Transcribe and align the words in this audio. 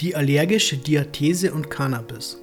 Die 0.00 0.14
allergische 0.14 0.76
Diathese 0.76 1.52
und 1.52 1.70
Cannabis. 1.70 2.40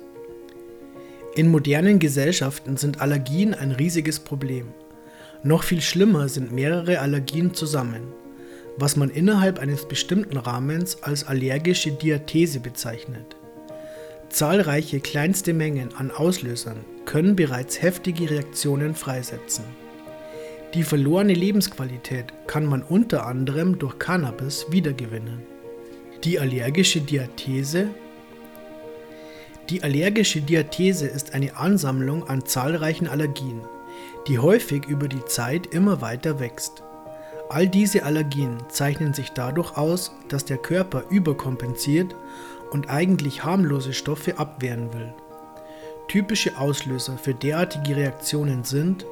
In 1.35 1.47
modernen 1.47 1.99
Gesellschaften 1.99 2.75
sind 2.75 2.99
Allergien 2.99 3.53
ein 3.53 3.71
riesiges 3.71 4.19
Problem. 4.19 4.73
Noch 5.41 5.63
viel 5.63 5.79
schlimmer 5.79 6.27
sind 6.27 6.51
mehrere 6.51 6.99
Allergien 6.99 7.53
zusammen, 7.53 8.01
was 8.75 8.97
man 8.97 9.09
innerhalb 9.09 9.59
eines 9.59 9.87
bestimmten 9.87 10.35
Rahmens 10.35 11.01
als 11.01 11.23
allergische 11.25 11.93
Diathese 11.93 12.59
bezeichnet. 12.59 13.37
Zahlreiche 14.27 14.99
kleinste 14.99 15.53
Mengen 15.53 15.95
an 15.95 16.11
Auslösern 16.11 16.83
können 17.05 17.37
bereits 17.37 17.81
heftige 17.81 18.31
Reaktionen 18.31 18.95
freisetzen. 18.95 19.63
Die 20.73 20.83
verlorene 20.83 21.33
Lebensqualität 21.33 22.33
kann 22.47 22.65
man 22.65 22.83
unter 22.83 23.25
anderem 23.25 23.79
durch 23.79 23.97
Cannabis 23.97 24.65
wiedergewinnen. 24.71 25.54
Die 26.25 26.39
allergische 26.39 27.01
Diathese 27.01 27.89
Die 29.69 29.83
allergische 29.83 30.41
Diathese 30.41 31.05
ist 31.05 31.35
eine 31.35 31.55
Ansammlung 31.55 32.27
an 32.27 32.47
zahlreichen 32.47 33.07
Allergien, 33.07 33.61
die 34.27 34.39
häufig 34.39 34.85
über 34.87 35.07
die 35.07 35.23
Zeit 35.25 35.67
immer 35.67 36.01
weiter 36.01 36.39
wächst. 36.39 36.81
All 37.49 37.67
diese 37.67 38.05
Allergien 38.05 38.57
zeichnen 38.69 39.13
sich 39.13 39.33
dadurch 39.33 39.77
aus, 39.77 40.13
dass 40.27 40.45
der 40.45 40.57
Körper 40.57 41.03
überkompensiert 41.11 42.15
und 42.71 42.89
eigentlich 42.89 43.43
harmlose 43.43 43.93
Stoffe 43.93 44.39
abwehren 44.39 44.91
will. 44.95 45.13
Typische 46.07 46.57
Auslöser 46.57 47.19
für 47.19 47.35
derartige 47.35 47.97
Reaktionen 47.97 48.63
sind 48.63 49.05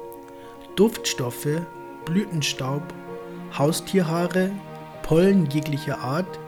Duftstoffe, 0.74 1.62
Blütenstaub, 2.06 2.82
Haustierhaare, 3.56 4.50
Pollen 5.04 5.48
jeglicher 5.48 5.98
Art, 6.00 6.40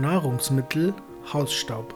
Nahrungsmittel, 0.00 0.94
Hausstaub. 1.32 1.94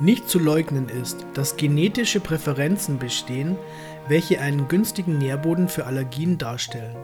Nicht 0.00 0.28
zu 0.28 0.38
leugnen 0.38 0.88
ist, 0.88 1.24
dass 1.34 1.56
genetische 1.56 2.20
Präferenzen 2.20 2.98
bestehen, 2.98 3.56
welche 4.08 4.40
einen 4.40 4.68
günstigen 4.68 5.18
Nährboden 5.18 5.68
für 5.68 5.86
Allergien 5.86 6.36
darstellen. 6.36 6.96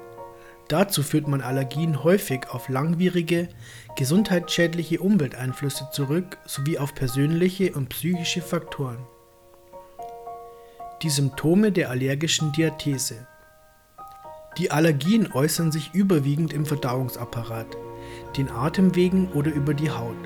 Dazu 0.68 1.02
führt 1.02 1.26
man 1.26 1.40
Allergien 1.40 2.04
häufig 2.04 2.48
auf 2.50 2.68
langwierige, 2.68 3.48
gesundheitsschädliche 3.96 5.00
Umwelteinflüsse 5.00 5.88
zurück 5.92 6.38
sowie 6.46 6.78
auf 6.78 6.94
persönliche 6.94 7.72
und 7.72 7.88
psychische 7.88 8.42
Faktoren. 8.42 8.98
Die 11.02 11.10
Symptome 11.10 11.72
der 11.72 11.90
allergischen 11.90 12.52
Diathese. 12.52 13.26
Die 14.58 14.70
Allergien 14.70 15.32
äußern 15.32 15.72
sich 15.72 15.94
überwiegend 15.94 16.52
im 16.52 16.66
Verdauungsapparat 16.66 17.76
den 18.36 18.50
Atemwegen 18.50 19.28
oder 19.32 19.52
über 19.52 19.74
die 19.74 19.90
Haut. 19.90 20.16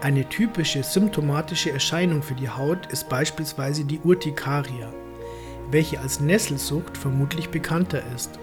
Eine 0.00 0.28
typische 0.28 0.82
symptomatische 0.82 1.70
Erscheinung 1.70 2.22
für 2.22 2.34
die 2.34 2.48
Haut 2.48 2.86
ist 2.86 3.08
beispielsweise 3.08 3.84
die 3.84 4.00
Urtikaria, 4.00 4.92
welche 5.70 6.00
als 6.00 6.20
Nesselsucht 6.20 6.96
vermutlich 6.96 7.50
bekannter 7.50 8.02
ist. 8.14 8.38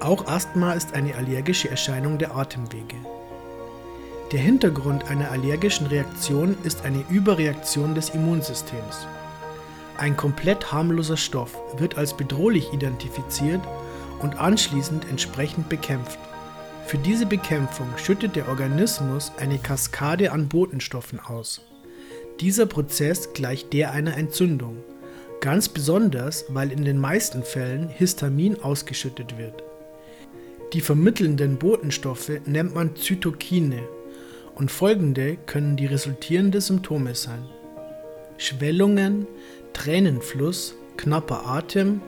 Auch 0.00 0.26
Asthma 0.26 0.72
ist 0.72 0.94
eine 0.94 1.14
allergische 1.14 1.70
Erscheinung 1.70 2.18
der 2.18 2.34
Atemwege. 2.34 2.96
Der 4.32 4.40
Hintergrund 4.40 5.08
einer 5.08 5.30
allergischen 5.30 5.86
Reaktion 5.86 6.56
ist 6.64 6.84
eine 6.84 7.04
Überreaktion 7.08 7.94
des 7.94 8.08
Immunsystems. 8.08 9.06
Ein 9.98 10.16
komplett 10.16 10.72
harmloser 10.72 11.16
Stoff 11.16 11.54
wird 11.76 11.98
als 11.98 12.14
bedrohlich 12.14 12.72
identifiziert 12.72 13.60
und 14.20 14.40
anschließend 14.40 15.08
entsprechend 15.08 15.68
bekämpft. 15.68 16.18
Für 16.92 16.98
diese 16.98 17.24
Bekämpfung 17.24 17.88
schüttet 17.96 18.36
der 18.36 18.50
Organismus 18.50 19.32
eine 19.38 19.56
Kaskade 19.56 20.30
an 20.30 20.48
Botenstoffen 20.48 21.20
aus. 21.20 21.62
Dieser 22.38 22.66
Prozess 22.66 23.32
gleicht 23.32 23.72
der 23.72 23.92
einer 23.92 24.14
Entzündung, 24.18 24.76
ganz 25.40 25.70
besonders 25.70 26.44
weil 26.50 26.70
in 26.70 26.84
den 26.84 26.98
meisten 26.98 27.44
Fällen 27.44 27.88
Histamin 27.88 28.60
ausgeschüttet 28.60 29.38
wird. 29.38 29.62
Die 30.74 30.82
vermittelnden 30.82 31.56
Botenstoffe 31.56 32.32
nennt 32.44 32.74
man 32.74 32.94
Zytokine 32.94 33.88
und 34.54 34.70
folgende 34.70 35.38
können 35.46 35.78
die 35.78 35.86
resultierenden 35.86 36.60
Symptome 36.60 37.14
sein. 37.14 37.46
Schwellungen, 38.36 39.26
Tränenfluss, 39.72 40.74
knapper 40.98 41.46
Atem, 41.46 42.02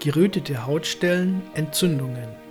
gerötete 0.00 0.64
Hautstellen, 0.64 1.42
Entzündungen. 1.52 2.41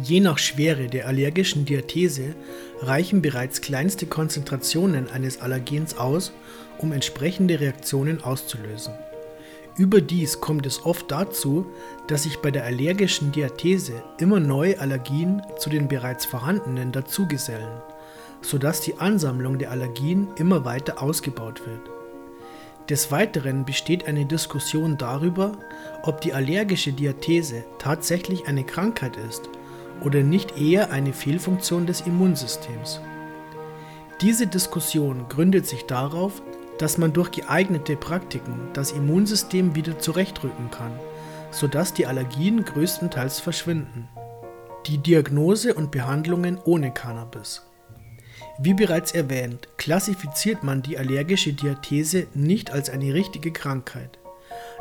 Je 0.00 0.20
nach 0.20 0.38
Schwere 0.38 0.86
der 0.86 1.06
allergischen 1.06 1.66
Diathese 1.66 2.34
reichen 2.80 3.20
bereits 3.20 3.60
kleinste 3.60 4.06
Konzentrationen 4.06 5.10
eines 5.10 5.40
Allergens 5.40 5.98
aus, 5.98 6.32
um 6.78 6.92
entsprechende 6.92 7.60
Reaktionen 7.60 8.22
auszulösen. 8.24 8.94
Überdies 9.76 10.40
kommt 10.40 10.66
es 10.66 10.84
oft 10.84 11.10
dazu, 11.10 11.66
dass 12.06 12.24
sich 12.24 12.38
bei 12.38 12.50
der 12.50 12.64
allergischen 12.64 13.32
Diathese 13.32 14.02
immer 14.18 14.40
neue 14.40 14.80
Allergien 14.80 15.42
zu 15.58 15.70
den 15.70 15.88
bereits 15.88 16.24
vorhandenen 16.24 16.92
dazugesellen, 16.92 17.80
sodass 18.40 18.80
die 18.80 18.96
Ansammlung 18.98 19.58
der 19.58 19.70
Allergien 19.70 20.28
immer 20.36 20.64
weiter 20.64 21.02
ausgebaut 21.02 21.62
wird. 21.66 21.90
Des 22.88 23.12
Weiteren 23.12 23.64
besteht 23.64 24.06
eine 24.06 24.26
Diskussion 24.26 24.98
darüber, 24.98 25.52
ob 26.02 26.20
die 26.20 26.32
allergische 26.32 26.92
Diathese 26.92 27.64
tatsächlich 27.78 28.48
eine 28.48 28.64
Krankheit 28.64 29.16
ist 29.16 29.48
oder 30.04 30.22
nicht 30.22 30.58
eher 30.58 30.90
eine 30.90 31.12
Fehlfunktion 31.12 31.86
des 31.86 32.02
Immunsystems. 32.02 33.00
Diese 34.20 34.46
Diskussion 34.46 35.26
gründet 35.28 35.66
sich 35.66 35.84
darauf, 35.86 36.42
dass 36.78 36.98
man 36.98 37.12
durch 37.12 37.30
geeignete 37.30 37.96
Praktiken 37.96 38.54
das 38.72 38.92
Immunsystem 38.92 39.74
wieder 39.74 39.98
zurechtrücken 39.98 40.70
kann, 40.70 40.92
sodass 41.50 41.92
die 41.92 42.06
Allergien 42.06 42.64
größtenteils 42.64 43.40
verschwinden. 43.40 44.08
Die 44.86 44.98
Diagnose 44.98 45.74
und 45.74 45.90
Behandlungen 45.90 46.58
ohne 46.64 46.92
Cannabis. 46.92 47.62
Wie 48.58 48.74
bereits 48.74 49.12
erwähnt, 49.12 49.68
klassifiziert 49.76 50.62
man 50.62 50.82
die 50.82 50.98
allergische 50.98 51.52
Diathese 51.52 52.26
nicht 52.34 52.72
als 52.72 52.90
eine 52.90 53.14
richtige 53.14 53.52
Krankheit. 53.52 54.18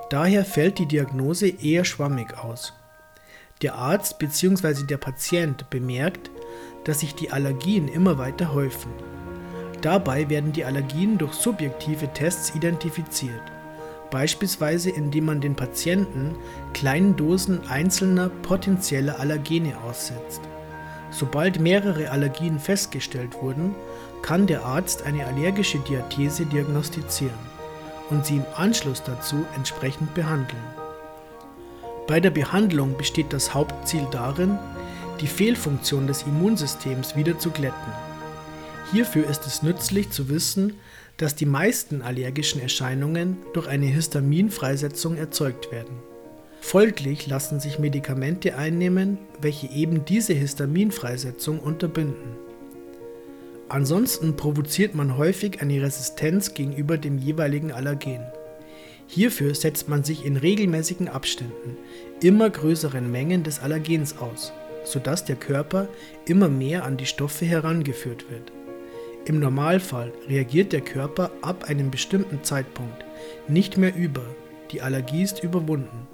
Daher 0.09 0.43
fällt 0.43 0.77
die 0.79 0.87
Diagnose 0.87 1.47
eher 1.47 1.85
schwammig 1.85 2.37
aus. 2.37 2.73
Der 3.61 3.75
Arzt 3.75 4.17
bzw. 4.17 4.83
der 4.83 4.97
Patient 4.97 5.69
bemerkt, 5.69 6.31
dass 6.83 7.01
sich 7.01 7.13
die 7.13 7.31
Allergien 7.31 7.87
immer 7.87 8.17
weiter 8.17 8.53
häufen. 8.53 8.91
Dabei 9.81 10.29
werden 10.29 10.51
die 10.51 10.65
Allergien 10.65 11.19
durch 11.19 11.33
subjektive 11.33 12.11
Tests 12.13 12.55
identifiziert, 12.55 13.41
beispielsweise 14.09 14.89
indem 14.89 15.25
man 15.25 15.41
den 15.41 15.55
Patienten 15.55 16.35
kleinen 16.73 17.15
Dosen 17.15 17.67
einzelner 17.67 18.29
potenzieller 18.29 19.19
Allergene 19.19 19.77
aussetzt. 19.79 20.41
Sobald 21.11 21.59
mehrere 21.59 22.09
Allergien 22.09 22.57
festgestellt 22.57 23.41
wurden, 23.41 23.75
kann 24.23 24.47
der 24.47 24.65
Arzt 24.65 25.03
eine 25.03 25.25
allergische 25.25 25.79
Diathese 25.79 26.45
diagnostizieren 26.45 27.51
und 28.09 28.25
sie 28.25 28.37
im 28.37 28.45
Anschluss 28.55 29.03
dazu 29.03 29.45
entsprechend 29.55 30.13
behandeln. 30.13 30.80
Bei 32.11 32.19
der 32.19 32.31
Behandlung 32.31 32.97
besteht 32.97 33.31
das 33.31 33.53
Hauptziel 33.53 34.05
darin, 34.11 34.59
die 35.21 35.27
Fehlfunktion 35.27 36.07
des 36.07 36.23
Immunsystems 36.23 37.15
wieder 37.15 37.39
zu 37.39 37.51
glätten. 37.51 37.93
Hierfür 38.91 39.25
ist 39.29 39.47
es 39.47 39.63
nützlich 39.63 40.09
zu 40.09 40.27
wissen, 40.27 40.73
dass 41.15 41.35
die 41.35 41.45
meisten 41.45 42.01
allergischen 42.01 42.61
Erscheinungen 42.61 43.37
durch 43.53 43.65
eine 43.69 43.85
Histaminfreisetzung 43.85 45.15
erzeugt 45.15 45.71
werden. 45.71 45.99
Folglich 46.59 47.27
lassen 47.27 47.61
sich 47.61 47.79
Medikamente 47.79 48.57
einnehmen, 48.57 49.17
welche 49.39 49.67
eben 49.67 50.03
diese 50.03 50.33
Histaminfreisetzung 50.33 51.59
unterbinden. 51.59 52.35
Ansonsten 53.69 54.35
provoziert 54.35 54.95
man 54.95 55.15
häufig 55.15 55.61
eine 55.61 55.81
Resistenz 55.81 56.55
gegenüber 56.55 56.97
dem 56.97 57.19
jeweiligen 57.19 57.71
Allergen. 57.71 58.25
Hierfür 59.13 59.53
setzt 59.55 59.89
man 59.89 60.05
sich 60.05 60.23
in 60.25 60.37
regelmäßigen 60.37 61.09
Abständen 61.09 61.77
immer 62.21 62.49
größeren 62.49 63.11
Mengen 63.11 63.43
des 63.43 63.59
Allergens 63.59 64.17
aus, 64.17 64.53
sodass 64.85 65.25
der 65.25 65.35
Körper 65.35 65.89
immer 66.25 66.47
mehr 66.47 66.85
an 66.85 66.95
die 66.95 67.05
Stoffe 67.05 67.43
herangeführt 67.43 68.31
wird. 68.31 68.53
Im 69.25 69.41
Normalfall 69.41 70.13
reagiert 70.29 70.71
der 70.71 70.79
Körper 70.79 71.29
ab 71.41 71.65
einem 71.65 71.91
bestimmten 71.91 72.41
Zeitpunkt 72.45 73.03
nicht 73.49 73.77
mehr 73.77 73.93
über, 73.93 74.23
die 74.71 74.81
Allergie 74.81 75.23
ist 75.23 75.43
überwunden. 75.43 76.07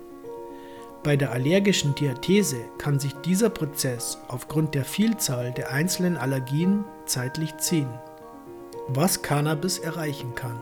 Bei 1.03 1.15
der 1.15 1.31
allergischen 1.31 1.93
Diathese 1.93 2.57
kann 2.79 2.99
sich 2.99 3.13
dieser 3.13 3.51
Prozess 3.51 4.17
aufgrund 4.27 4.73
der 4.73 4.85
Vielzahl 4.85 5.51
der 5.51 5.71
einzelnen 5.71 6.17
Allergien 6.17 6.83
zeitlich 7.05 7.55
ziehen. 7.57 7.89
Was 8.87 9.21
Cannabis 9.21 9.77
erreichen 9.77 10.33
kann. 10.33 10.59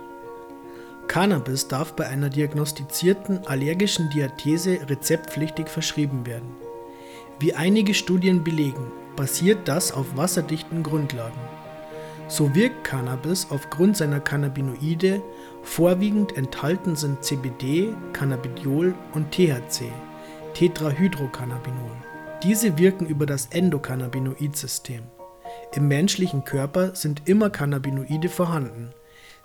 Cannabis 1.07 1.68
darf 1.68 1.94
bei 1.94 2.07
einer 2.07 2.30
diagnostizierten 2.30 3.46
allergischen 3.48 4.10
Diathese 4.10 4.80
rezeptpflichtig 4.90 5.68
verschrieben 5.69 6.25
werden. 6.25 6.56
Wie 7.40 7.54
einige 7.54 7.94
Studien 7.94 8.44
belegen, 8.44 8.92
basiert 9.16 9.68
das 9.68 9.92
auf 9.92 10.18
wasserdichten 10.18 10.84
Grundlagen. 10.84 11.40
So 12.28 12.56
wirkt 12.56 12.84
Cannabis 12.84 13.48
aufgrund 13.50 13.98
seiner 13.98 14.19
Cannabinoide, 14.19 15.22
vorwiegend 15.62 16.36
enthalten 16.36 16.96
sind 16.96 17.24
CBD, 17.24 17.94
Cannabidiol 18.13 18.96
und 19.13 19.31
THC, 19.31 19.92
Tetrahydrocannabinol. 20.54 21.92
Diese 22.42 22.78
wirken 22.78 23.06
über 23.06 23.25
das 23.25 23.48
Endokannabinoid-System. 23.48 25.04
Im 25.75 25.88
menschlichen 25.88 26.44
Körper 26.46 26.96
sind 26.96 27.24
immer 27.25 27.50
Cannabinoide 27.50 28.30
vorhanden. 28.30 28.94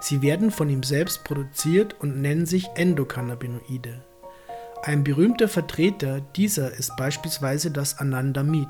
Sie 0.01 0.23
werden 0.23 0.51
von 0.51 0.69
ihm 0.69 0.83
selbst 0.83 1.25
produziert 1.25 1.95
und 2.01 2.21
nennen 2.21 2.47
sich 2.47 2.69
Endokannabinoide. 2.75 4.03
Ein 4.83 5.05
berühmter 5.05 5.47
Vertreter 5.47 6.23
dieser 6.37 6.73
ist 6.73 6.97
beispielsweise 6.97 7.71
das 7.71 7.99
Anandamid. 7.99 8.69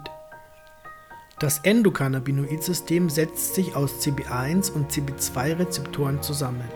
Das 1.39 1.61
Endokannabinoid-System 1.61 3.09
setzt 3.09 3.55
sich 3.55 3.77
aus 3.77 4.01
CB1 4.01 4.73
und 4.73 4.91
CB2-Rezeptoren 4.91 6.21
zusammen. 6.21 6.69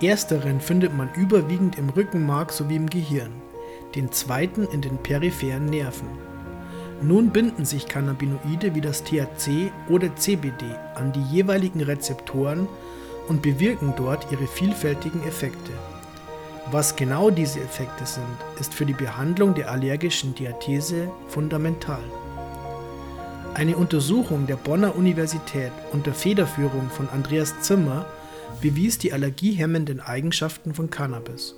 Ersteren 0.00 0.60
findet 0.60 0.96
man 0.96 1.12
überwiegend 1.14 1.76
im 1.76 1.90
Rückenmark 1.90 2.52
sowie 2.52 2.76
im 2.76 2.88
Gehirn, 2.88 3.32
den 3.96 4.10
zweiten 4.12 4.64
in 4.68 4.80
den 4.80 4.98
peripheren 4.98 5.66
Nerven. 5.66 6.08
Nun 7.02 7.30
binden 7.30 7.64
sich 7.64 7.88
Cannabinoide 7.88 8.74
wie 8.74 8.80
das 8.80 9.02
THC 9.04 9.72
oder 9.88 10.14
CBD 10.16 10.64
an 10.94 11.12
die 11.12 11.22
jeweiligen 11.24 11.82
Rezeptoren 11.82 12.68
und 13.30 13.42
bewirken 13.42 13.94
dort 13.96 14.26
ihre 14.32 14.48
vielfältigen 14.48 15.22
Effekte. 15.22 15.70
Was 16.72 16.96
genau 16.96 17.30
diese 17.30 17.60
Effekte 17.60 18.04
sind, 18.04 18.24
ist 18.58 18.74
für 18.74 18.84
die 18.84 18.92
Behandlung 18.92 19.54
der 19.54 19.70
allergischen 19.70 20.34
Diathese 20.34 21.08
fundamental. 21.28 22.02
Eine 23.54 23.76
Untersuchung 23.76 24.48
der 24.48 24.56
Bonner 24.56 24.96
Universität 24.96 25.70
unter 25.92 26.12
Federführung 26.12 26.90
von 26.90 27.08
Andreas 27.08 27.54
Zimmer 27.60 28.04
bewies 28.60 28.98
die 28.98 29.12
allergiehemmenden 29.12 30.00
Eigenschaften 30.00 30.74
von 30.74 30.90
Cannabis. 30.90 31.54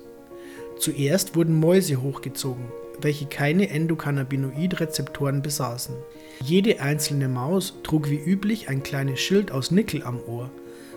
Zuerst 0.77 1.35
wurden 1.35 1.59
Mäuse 1.59 2.03
hochgezogen, 2.03 2.65
welche 3.01 3.25
keine 3.25 3.69
Endokannabinoid-Rezeptoren 3.71 5.41
besaßen. 5.41 5.95
Jede 6.43 6.81
einzelne 6.81 7.29
Maus 7.29 7.73
trug 7.81 8.11
wie 8.11 8.19
üblich 8.19 8.69
ein 8.69 8.83
kleines 8.83 9.19
Schild 9.19 9.51
aus 9.51 9.71
Nickel 9.71 10.03
am 10.03 10.19
Ohr, 10.27 10.51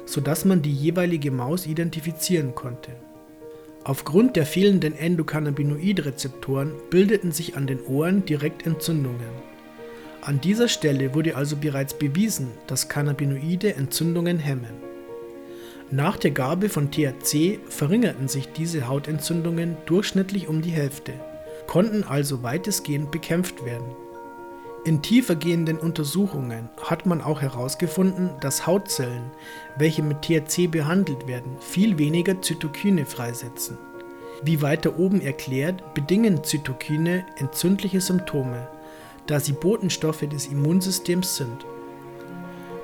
sodass 0.06 0.44
man 0.44 0.62
die 0.62 0.72
jeweilige 0.72 1.30
Maus 1.30 1.66
identifizieren 1.66 2.54
konnte. 2.54 2.92
Aufgrund 3.84 4.34
der 4.34 4.46
fehlenden 4.46 4.96
Endokannabinoid-Rezeptoren 4.96 6.72
bildeten 6.90 7.30
sich 7.30 7.56
an 7.56 7.66
den 7.66 7.80
Ohren 7.82 8.24
direkt 8.24 8.66
Entzündungen. 8.66 9.28
An 10.22 10.40
dieser 10.40 10.68
Stelle 10.68 11.14
wurde 11.14 11.36
also 11.36 11.56
bereits 11.56 11.94
bewiesen, 11.94 12.48
dass 12.66 12.88
Cannabinoide 12.88 13.76
Entzündungen 13.76 14.38
hemmen. 14.38 14.74
Nach 15.92 16.16
der 16.16 16.32
Gabe 16.32 16.68
von 16.68 16.90
THC 16.90 17.60
verringerten 17.68 18.26
sich 18.26 18.48
diese 18.52 18.88
Hautentzündungen 18.88 19.76
durchschnittlich 19.86 20.48
um 20.48 20.62
die 20.62 20.70
Hälfte, 20.70 21.12
konnten 21.68 22.02
also 22.02 22.42
weitestgehend 22.42 23.12
bekämpft 23.12 23.64
werden. 23.64 23.86
In 24.86 25.02
tiefergehenden 25.02 25.78
Untersuchungen 25.78 26.68
hat 26.80 27.06
man 27.06 27.20
auch 27.20 27.42
herausgefunden, 27.42 28.30
dass 28.40 28.68
Hautzellen, 28.68 29.32
welche 29.76 30.00
mit 30.00 30.22
THC 30.22 30.68
behandelt 30.68 31.26
werden, 31.26 31.56
viel 31.58 31.98
weniger 31.98 32.40
Zytokine 32.40 33.04
freisetzen. 33.04 33.78
Wie 34.44 34.62
weiter 34.62 34.96
oben 34.96 35.20
erklärt, 35.20 35.92
bedingen 35.92 36.44
Zytokine 36.44 37.26
entzündliche 37.36 38.00
Symptome, 38.00 38.68
da 39.26 39.40
sie 39.40 39.54
Botenstoffe 39.54 40.28
des 40.28 40.46
Immunsystems 40.46 41.34
sind. 41.34 41.66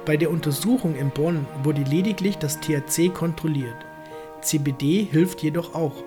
Bei 0.04 0.16
der 0.16 0.32
Untersuchung 0.32 0.96
in 0.96 1.10
Bonn 1.10 1.46
wurde 1.62 1.82
lediglich 1.82 2.36
das 2.36 2.58
THC 2.58 3.14
kontrolliert. 3.14 3.76
CBD 4.40 5.06
hilft 5.08 5.40
jedoch 5.40 5.76
auch. 5.76 6.02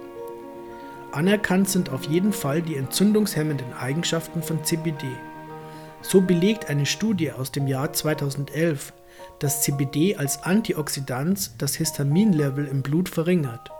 Anerkannt 1.13 1.69
sind 1.69 1.89
auf 1.89 2.03
jeden 2.03 2.33
Fall 2.33 2.62
die 2.62 2.75
entzündungshemmenden 2.75 3.71
Eigenschaften 3.71 4.44
von 4.44 4.62
CBD. 4.65 5.07
So 6.07 6.22
belegt 6.22 6.69
eine 6.69 6.86
Studie 6.86 7.31
aus 7.31 7.52
dem 7.52 7.66
Jahr 7.66 7.92
2011, 7.92 8.94
dass 9.40 9.63
CBD 9.63 10.16
als 10.16 10.44
Antioxidant 10.44 11.60
das 11.60 11.74
Histaminlevel 11.75 12.68
im 12.68 12.84
Blut 12.84 13.10
verringert. 13.10 13.72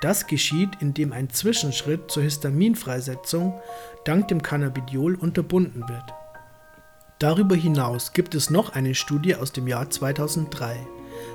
Das 0.00 0.26
geschieht, 0.26 0.70
indem 0.80 1.12
ein 1.12 1.28
Zwischenschritt 1.28 2.10
zur 2.10 2.22
Histaminfreisetzung 2.22 3.60
dank 4.06 4.28
dem 4.28 4.40
Cannabidiol 4.40 5.14
unterbunden 5.14 5.86
wird. 5.90 6.14
Darüber 7.18 7.54
hinaus 7.54 8.14
gibt 8.14 8.34
es 8.34 8.48
noch 8.48 8.72
eine 8.72 8.94
Studie 8.94 9.36
aus 9.36 9.52
dem 9.52 9.68
Jahr 9.68 9.90
2003, 9.90 10.74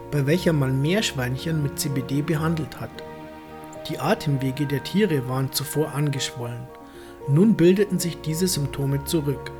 bei 0.10 0.26
welcher 0.26 0.52
man 0.52 0.82
Meerschweinchen 0.82 1.62
mit 1.62 1.80
CBD 1.80 2.24
behandelt 2.24 2.82
hat. 2.82 2.90
Die 3.88 4.00
Atemwege 4.00 4.66
der 4.66 4.84
Tiere 4.84 5.30
waren 5.30 5.54
zuvor 5.54 5.94
angeschwollen. 5.94 6.68
Nun 7.30 7.56
bildeten 7.56 8.00
sich 8.00 8.20
diese 8.22 8.48
Symptome 8.48 9.06
zurück. 9.06 9.52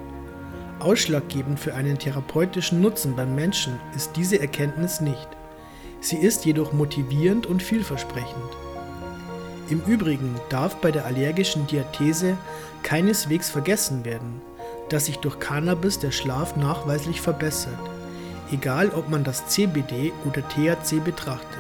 Ausschlaggebend 0.80 1.60
für 1.60 1.74
einen 1.74 1.98
therapeutischen 1.98 2.82
Nutzen 2.82 3.16
beim 3.16 3.34
Menschen 3.36 3.80
ist 3.96 4.12
diese 4.16 4.40
Erkenntnis 4.40 5.02
nicht. 5.02 5.28
Sie 6.02 6.18
ist 6.18 6.46
jedoch 6.46 6.72
motivierend 6.74 7.48
und 7.48 7.64
vielversprechend. 7.64 8.58
Im 9.70 9.82
Übrigen 9.82 10.36
darf 10.50 10.76
bei 10.76 10.92
der 10.92 11.06
allergischen 11.06 11.68
Diathese 11.68 12.38
keineswegs 12.84 13.50
vergessen 13.50 14.06
werden, 14.06 14.42
dass 14.90 15.08
sich 15.08 15.18
durch 15.18 15.40
Cannabis 15.40 16.00
der 16.00 16.12
Schlaf 16.12 16.56
nachweislich 16.56 17.22
verbessert, 17.22 17.80
egal 18.52 18.90
ob 18.90 19.10
man 19.10 19.24
das 19.24 19.48
CBD 19.48 20.14
oder 20.26 20.48
THC 20.48 21.04
betrachtet. 21.04 21.58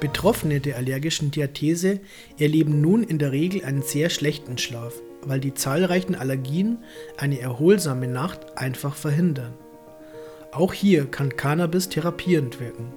Betroffene 0.00 0.58
der 0.60 0.78
allergischen 0.78 1.30
Diathese 1.30 2.00
erleben 2.38 2.80
nun 2.80 3.04
in 3.04 3.18
der 3.18 3.30
Regel 3.30 3.64
einen 3.64 3.82
sehr 3.82 4.10
schlechten 4.10 4.58
Schlaf, 4.58 4.94
weil 5.24 5.40
die 5.40 5.54
zahlreichen 5.54 6.14
Allergien 6.14 6.78
eine 7.16 7.40
erholsame 7.40 8.08
Nacht 8.08 8.58
einfach 8.58 8.94
verhindern. 8.94 9.54
Auch 10.52 10.72
hier 10.72 11.06
kann 11.06 11.36
Cannabis 11.36 11.88
therapierend 11.88 12.60
wirken. 12.60 12.92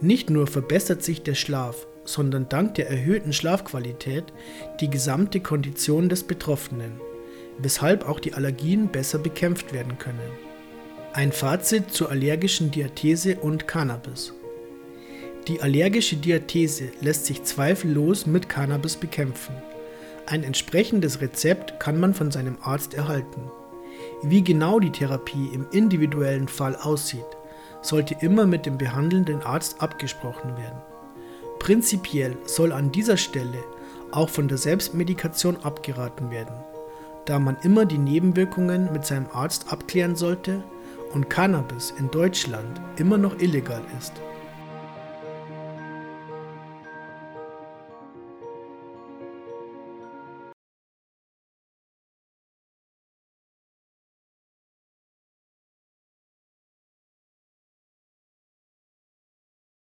Nicht 0.00 0.28
nur 0.28 0.46
verbessert 0.46 1.02
sich 1.02 1.22
der 1.22 1.34
Schlaf, 1.34 1.86
sondern 2.04 2.48
dank 2.48 2.74
der 2.74 2.90
erhöhten 2.90 3.32
Schlafqualität 3.32 4.24
die 4.80 4.90
gesamte 4.90 5.40
Kondition 5.40 6.08
des 6.08 6.22
Betroffenen, 6.24 7.00
weshalb 7.58 8.08
auch 8.08 8.20
die 8.20 8.34
Allergien 8.34 8.88
besser 8.88 9.18
bekämpft 9.18 9.72
werden 9.72 9.98
können. 9.98 10.18
Ein 11.12 11.32
Fazit 11.32 11.90
zur 11.92 12.10
allergischen 12.10 12.70
Diathese 12.70 13.36
und 13.36 13.66
Cannabis. 13.66 14.34
Die 15.48 15.62
allergische 15.62 16.16
Diathese 16.16 16.90
lässt 17.00 17.24
sich 17.24 17.42
zweifellos 17.44 18.26
mit 18.26 18.48
Cannabis 18.48 18.96
bekämpfen. 18.96 19.54
Ein 20.28 20.42
entsprechendes 20.42 21.20
Rezept 21.20 21.78
kann 21.78 22.00
man 22.00 22.12
von 22.12 22.32
seinem 22.32 22.58
Arzt 22.60 22.94
erhalten. 22.94 23.48
Wie 24.22 24.42
genau 24.42 24.80
die 24.80 24.90
Therapie 24.90 25.50
im 25.52 25.66
individuellen 25.70 26.48
Fall 26.48 26.74
aussieht, 26.74 27.24
sollte 27.80 28.16
immer 28.20 28.44
mit 28.44 28.66
dem 28.66 28.76
behandelnden 28.76 29.42
Arzt 29.42 29.80
abgesprochen 29.80 30.56
werden. 30.56 30.82
Prinzipiell 31.60 32.36
soll 32.44 32.72
an 32.72 32.90
dieser 32.90 33.16
Stelle 33.16 33.62
auch 34.10 34.28
von 34.28 34.48
der 34.48 34.58
Selbstmedikation 34.58 35.58
abgeraten 35.62 36.32
werden, 36.32 36.56
da 37.24 37.38
man 37.38 37.56
immer 37.62 37.84
die 37.84 37.98
Nebenwirkungen 37.98 38.92
mit 38.92 39.06
seinem 39.06 39.26
Arzt 39.32 39.72
abklären 39.72 40.16
sollte 40.16 40.64
und 41.12 41.30
Cannabis 41.30 41.94
in 41.98 42.10
Deutschland 42.10 42.80
immer 42.96 43.16
noch 43.16 43.38
illegal 43.38 43.82
ist. 43.96 44.12